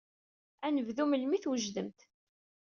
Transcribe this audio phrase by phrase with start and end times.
[0.65, 1.99] Ad neddu melmi ay t-wejdemt.